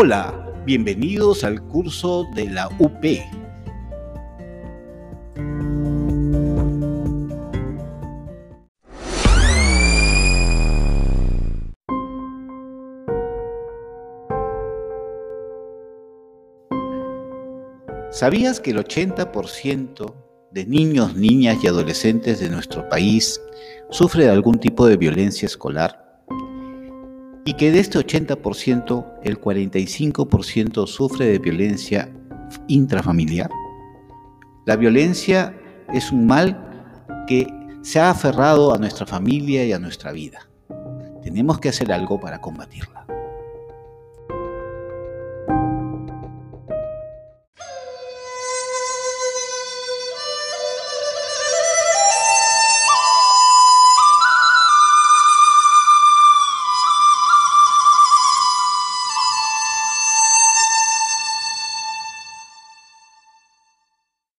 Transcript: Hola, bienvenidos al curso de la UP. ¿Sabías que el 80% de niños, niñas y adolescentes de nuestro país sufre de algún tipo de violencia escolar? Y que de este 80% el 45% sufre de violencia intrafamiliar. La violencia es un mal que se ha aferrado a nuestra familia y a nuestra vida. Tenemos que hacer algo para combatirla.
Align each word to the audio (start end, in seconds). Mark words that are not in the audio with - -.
Hola, 0.00 0.54
bienvenidos 0.64 1.42
al 1.42 1.60
curso 1.60 2.24
de 2.32 2.48
la 2.48 2.68
UP. 2.78 3.04
¿Sabías 18.12 18.60
que 18.60 18.70
el 18.70 18.78
80% 18.78 20.14
de 20.52 20.64
niños, 20.64 21.16
niñas 21.16 21.56
y 21.64 21.66
adolescentes 21.66 22.38
de 22.38 22.50
nuestro 22.50 22.88
país 22.88 23.40
sufre 23.90 24.26
de 24.26 24.30
algún 24.30 24.60
tipo 24.60 24.86
de 24.86 24.96
violencia 24.96 25.46
escolar? 25.46 26.07
Y 27.48 27.54
que 27.54 27.72
de 27.72 27.78
este 27.78 27.98
80% 27.98 29.06
el 29.22 29.40
45% 29.40 30.86
sufre 30.86 31.24
de 31.24 31.38
violencia 31.38 32.12
intrafamiliar. 32.66 33.48
La 34.66 34.76
violencia 34.76 35.58
es 35.94 36.12
un 36.12 36.26
mal 36.26 37.24
que 37.26 37.46
se 37.80 38.00
ha 38.00 38.10
aferrado 38.10 38.74
a 38.74 38.76
nuestra 38.76 39.06
familia 39.06 39.64
y 39.64 39.72
a 39.72 39.78
nuestra 39.78 40.12
vida. 40.12 40.46
Tenemos 41.22 41.58
que 41.58 41.70
hacer 41.70 41.90
algo 41.90 42.20
para 42.20 42.38
combatirla. 42.38 43.06